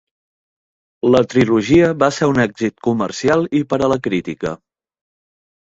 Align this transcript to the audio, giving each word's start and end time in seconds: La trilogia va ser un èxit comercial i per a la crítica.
La 1.15 1.19
trilogia 1.33 1.91
va 2.05 2.09
ser 2.17 2.29
un 2.33 2.43
èxit 2.45 2.75
comercial 2.89 3.47
i 3.61 3.63
per 3.75 3.81
a 3.81 3.91
la 3.95 3.99
crítica. 4.09 4.59